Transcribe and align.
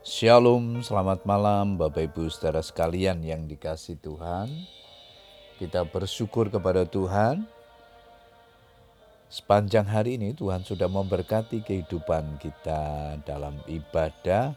Shalom, 0.00 0.80
selamat 0.80 1.28
malam 1.28 1.76
Bapak 1.76 2.08
Ibu 2.08 2.32
saudara 2.32 2.64
sekalian 2.64 3.20
yang 3.20 3.44
dikasih 3.44 4.00
Tuhan. 4.00 4.48
Kita 5.60 5.84
bersyukur 5.84 6.48
kepada 6.48 6.88
Tuhan. 6.88 7.44
Sepanjang 9.28 9.84
hari 9.84 10.16
ini 10.16 10.32
Tuhan 10.32 10.64
sudah 10.64 10.88
memberkati 10.88 11.60
kehidupan 11.60 12.40
kita 12.40 13.20
dalam 13.28 13.60
ibadah 13.68 14.56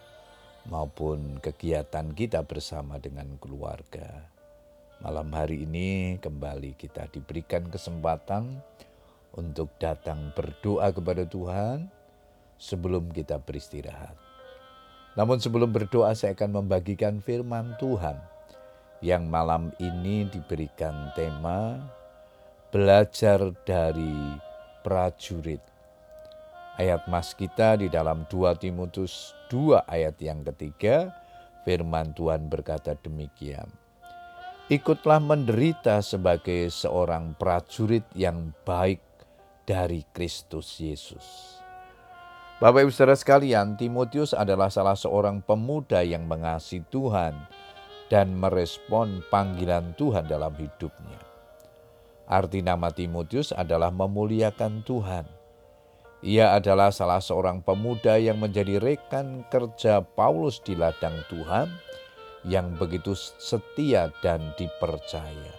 maupun 0.72 1.44
kegiatan 1.44 2.16
kita 2.16 2.40
bersama 2.48 2.96
dengan 2.96 3.36
keluarga. 3.36 4.24
Malam 5.04 5.28
hari 5.36 5.68
ini 5.68 6.24
kembali 6.24 6.80
kita 6.80 7.12
diberikan 7.12 7.68
kesempatan 7.68 8.64
untuk 9.36 9.76
datang 9.76 10.32
berdoa 10.32 10.88
kepada 10.96 11.28
Tuhan 11.28 11.92
sebelum 12.56 13.12
kita 13.12 13.44
beristirahat. 13.44 14.33
Namun 15.14 15.38
sebelum 15.38 15.70
berdoa 15.70 16.18
saya 16.18 16.34
akan 16.34 16.64
membagikan 16.64 17.22
firman 17.22 17.78
Tuhan 17.78 18.18
yang 19.06 19.30
malam 19.30 19.70
ini 19.78 20.26
diberikan 20.26 21.14
tema 21.14 21.78
belajar 22.74 23.54
dari 23.62 24.42
prajurit. 24.82 25.62
Ayat 26.82 27.06
mas 27.06 27.38
kita 27.38 27.78
di 27.78 27.94
dalam 27.94 28.26
2 28.26 28.58
Timotius 28.58 29.38
2 29.54 29.86
ayat 29.86 30.18
yang 30.18 30.42
ketiga, 30.42 31.14
firman 31.62 32.18
Tuhan 32.18 32.50
berkata 32.50 32.98
demikian. 32.98 33.70
Ikutlah 34.74 35.22
menderita 35.22 36.02
sebagai 36.02 36.74
seorang 36.74 37.38
prajurit 37.38 38.08
yang 38.18 38.50
baik 38.66 39.06
dari 39.70 40.02
Kristus 40.10 40.82
Yesus 40.82 41.63
Bapak 42.64 42.88
Ibu 42.88 42.96
Saudara 42.96 43.20
sekalian, 43.20 43.76
Timotius 43.76 44.32
adalah 44.32 44.72
salah 44.72 44.96
seorang 44.96 45.44
pemuda 45.44 46.00
yang 46.00 46.24
mengasihi 46.24 46.80
Tuhan 46.88 47.36
dan 48.08 48.40
merespon 48.40 49.20
panggilan 49.28 49.92
Tuhan 50.00 50.32
dalam 50.32 50.56
hidupnya. 50.56 51.20
Arti 52.24 52.64
nama 52.64 52.88
Timotius 52.88 53.52
adalah 53.52 53.92
memuliakan 53.92 54.80
Tuhan. 54.88 55.28
Ia 56.24 56.56
adalah 56.56 56.96
salah 56.96 57.20
seorang 57.20 57.60
pemuda 57.60 58.16
yang 58.16 58.40
menjadi 58.40 58.80
rekan 58.80 59.44
kerja 59.52 60.00
Paulus 60.00 60.64
di 60.64 60.80
ladang 60.80 61.20
Tuhan 61.28 61.68
yang 62.48 62.80
begitu 62.80 63.12
setia 63.44 64.08
dan 64.24 64.40
dipercaya. 64.56 65.52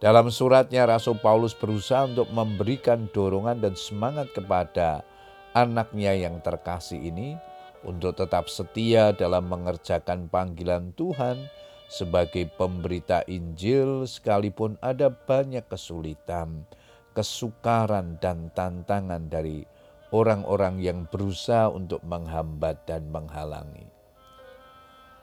Dalam 0.00 0.32
suratnya 0.32 0.88
Rasul 0.88 1.20
Paulus 1.20 1.52
berusaha 1.52 2.08
untuk 2.08 2.32
memberikan 2.32 3.04
dorongan 3.12 3.60
dan 3.60 3.76
semangat 3.76 4.32
kepada 4.32 5.04
anaknya 5.56 6.14
yang 6.14 6.38
terkasih 6.42 7.00
ini 7.00 7.34
untuk 7.82 8.14
tetap 8.14 8.46
setia 8.46 9.10
dalam 9.16 9.48
mengerjakan 9.48 10.28
panggilan 10.28 10.92
Tuhan 10.94 11.48
sebagai 11.90 12.46
pemberita 12.54 13.26
Injil 13.26 14.06
sekalipun 14.06 14.78
ada 14.78 15.10
banyak 15.10 15.66
kesulitan, 15.66 16.62
kesukaran 17.16 18.20
dan 18.22 18.54
tantangan 18.54 19.26
dari 19.26 19.66
orang-orang 20.14 20.78
yang 20.78 21.10
berusaha 21.10 21.66
untuk 21.66 21.98
menghambat 22.06 22.86
dan 22.86 23.10
menghalangi. 23.10 23.90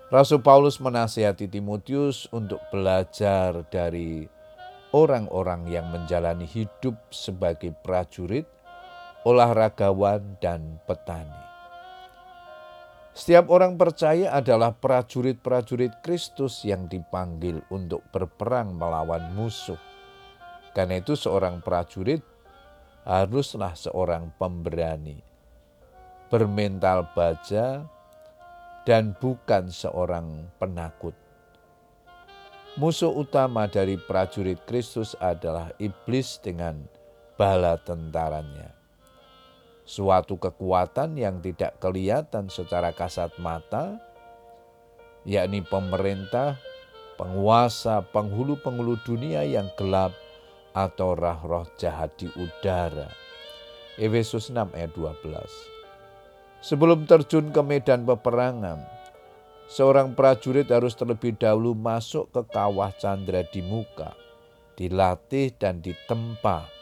Rasul 0.07 0.39
Paulus 0.39 0.79
menasihati 0.79 1.51
Timotius 1.51 2.31
untuk 2.31 2.63
belajar 2.71 3.67
dari 3.67 4.23
orang-orang 4.95 5.67
yang 5.67 5.91
menjalani 5.91 6.47
hidup 6.47 6.95
sebagai 7.11 7.75
prajurit 7.83 8.47
olahragawan, 9.27 10.39
dan 10.39 10.79
petani. 10.87 11.43
Setiap 13.11 13.51
orang 13.51 13.75
percaya 13.75 14.31
adalah 14.31 14.71
prajurit-prajurit 14.71 15.99
Kristus 15.99 16.63
yang 16.63 16.87
dipanggil 16.87 17.59
untuk 17.67 18.07
berperang 18.15 18.77
melawan 18.77 19.35
musuh. 19.35 19.75
Karena 20.71 21.01
itu 21.01 21.17
seorang 21.17 21.59
prajurit 21.59 22.23
haruslah 23.03 23.73
seorang 23.73 24.31
pemberani, 24.37 25.17
bermental 26.29 27.09
baja, 27.17 27.83
dan 28.85 29.17
bukan 29.17 29.73
seorang 29.73 30.47
penakut. 30.61 31.17
Musuh 32.77 33.09
utama 33.09 33.65
dari 33.65 33.97
prajurit 33.97 34.61
Kristus 34.69 35.17
adalah 35.17 35.73
iblis 35.81 36.37
dengan 36.37 36.85
bala 37.33 37.81
tentaranya 37.81 38.76
suatu 39.87 40.35
kekuatan 40.35 41.15
yang 41.15 41.39
tidak 41.39 41.79
kelihatan 41.79 42.51
secara 42.51 42.91
kasat 42.91 43.31
mata, 43.39 43.95
yakni 45.23 45.63
pemerintah, 45.63 46.59
penguasa, 47.15 48.03
penghulu-penghulu 48.11 48.99
dunia 49.07 49.47
yang 49.47 49.71
gelap 49.79 50.11
atau 50.75 51.15
roh-roh 51.15 51.65
jahat 51.79 52.11
di 52.19 52.27
udara. 52.35 53.07
Efesus 53.97 54.53
6 54.53 54.75
ayat 54.75 54.91
12. 54.93 55.17
Sebelum 56.61 57.07
terjun 57.07 57.49
ke 57.49 57.61
medan 57.63 58.03
peperangan, 58.03 58.83
seorang 59.71 60.13
prajurit 60.13 60.67
harus 60.67 60.93
terlebih 60.93 61.33
dahulu 61.33 61.73
masuk 61.73 62.29
ke 62.29 62.43
kawah 62.51 62.91
candra 62.99 63.41
di 63.47 63.63
muka, 63.63 64.13
dilatih 64.77 65.55
dan 65.57 65.81
ditempa 65.81 66.76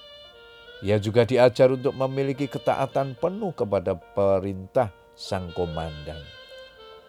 ia 0.86 1.02
juga 1.02 1.26
diajar 1.26 1.74
untuk 1.74 1.98
memiliki 1.98 2.46
ketaatan 2.46 3.18
penuh 3.18 3.50
kepada 3.58 3.98
perintah 3.98 4.94
sang 5.18 5.50
komandan. 5.58 6.22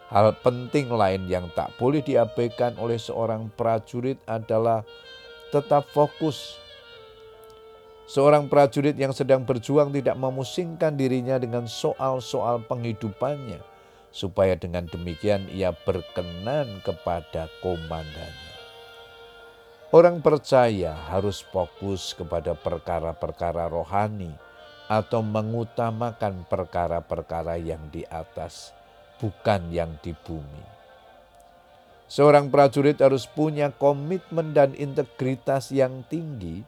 Hal 0.09 0.33
penting 0.41 0.89
lain 0.89 1.29
yang 1.29 1.53
tak 1.53 1.77
boleh 1.77 2.01
diabaikan 2.01 2.81
oleh 2.81 2.97
seorang 2.97 3.53
prajurit 3.53 4.17
adalah 4.25 4.81
tetap 5.53 5.93
fokus. 5.93 6.57
Seorang 8.09 8.49
prajurit 8.49 8.97
yang 8.97 9.13
sedang 9.13 9.45
berjuang 9.45 9.93
tidak 9.93 10.17
memusingkan 10.17 10.95
dirinya 10.95 11.37
dengan 11.37 11.69
soal-soal 11.69 12.63
penghidupannya, 12.65 13.61
supaya 14.09 14.57
dengan 14.57 14.87
demikian 14.89 15.51
ia 15.51 15.75
berkenan 15.75 16.81
kepada 16.87 17.51
komandannya. 17.61 18.46
Orang 19.97 20.21
percaya 20.21 20.93
harus 21.09 21.41
fokus 21.41 22.13
kepada 22.13 22.53
perkara-perkara 22.53 23.73
rohani 23.73 24.29
atau 24.93 25.25
mengutamakan 25.25 26.45
perkara-perkara 26.53 27.57
yang 27.57 27.81
di 27.89 28.05
atas, 28.13 28.77
bukan 29.17 29.73
yang 29.73 29.97
di 30.05 30.13
bumi. 30.13 30.65
Seorang 32.13 32.53
prajurit 32.53 33.01
harus 33.01 33.25
punya 33.25 33.73
komitmen 33.73 34.53
dan 34.53 34.77
integritas 34.77 35.73
yang 35.73 36.05
tinggi 36.13 36.61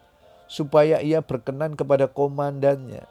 supaya 0.48 1.04
ia 1.04 1.20
berkenan 1.20 1.76
kepada 1.76 2.08
komandannya. 2.08 3.04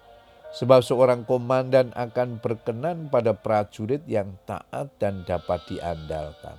Sebab 0.50 0.82
seorang 0.82 1.30
komandan 1.30 1.94
akan 1.94 2.42
berkenan 2.42 3.14
pada 3.14 3.38
prajurit 3.38 4.02
yang 4.10 4.34
taat 4.50 4.90
dan 4.98 5.22
dapat 5.30 5.62
diandalkan. 5.70 6.58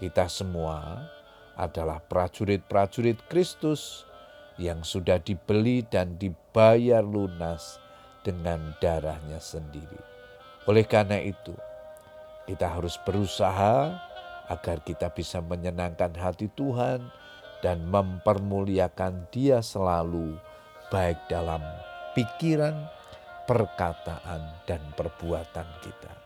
Kita 0.00 0.32
semua 0.32 1.12
adalah 1.56 1.98
prajurit-prajurit 2.04 3.24
Kristus 3.26 4.04
yang 4.56 4.84
sudah 4.84 5.20
dibeli 5.20 5.84
dan 5.84 6.16
dibayar 6.16 7.04
lunas 7.04 7.80
dengan 8.24 8.76
darahnya 8.80 9.40
sendiri. 9.40 10.00
Oleh 10.68 10.84
karena 10.84 11.20
itu, 11.20 11.52
kita 12.48 12.76
harus 12.78 12.96
berusaha 13.04 13.96
agar 14.46 14.78
kita 14.82 15.10
bisa 15.10 15.42
menyenangkan 15.42 16.14
hati 16.14 16.48
Tuhan 16.54 17.02
dan 17.64 17.86
mempermuliakan 17.88 19.26
Dia 19.34 19.64
selalu, 19.64 20.38
baik 20.92 21.18
dalam 21.26 21.62
pikiran, 22.14 22.74
perkataan, 23.46 24.42
dan 24.64 24.82
perbuatan 24.94 25.68
kita. 25.82 26.25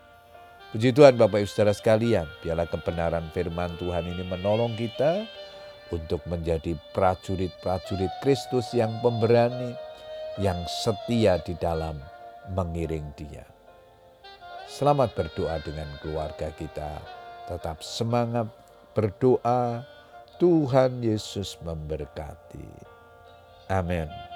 Puji 0.71 0.95
Tuhan 0.95 1.19
Bapak 1.19 1.43
Ibu 1.43 1.51
Saudara 1.51 1.75
sekalian, 1.75 2.31
biarlah 2.39 2.63
kebenaran 2.63 3.27
firman 3.35 3.75
Tuhan 3.75 4.07
ini 4.07 4.23
menolong 4.23 4.71
kita 4.79 5.27
untuk 5.91 6.23
menjadi 6.31 6.79
prajurit-prajurit 6.95 8.07
Kristus 8.23 8.71
yang 8.71 9.03
pemberani, 9.03 9.75
yang 10.39 10.55
setia 10.71 11.43
di 11.43 11.59
dalam 11.59 11.99
mengiring 12.55 13.03
dia. 13.19 13.43
Selamat 14.63 15.11
berdoa 15.11 15.59
dengan 15.59 15.91
keluarga 15.99 16.47
kita, 16.55 17.03
tetap 17.51 17.83
semangat 17.83 18.47
berdoa, 18.95 19.83
Tuhan 20.39 21.03
Yesus 21.03 21.59
memberkati. 21.67 22.71
Amin. 23.67 24.30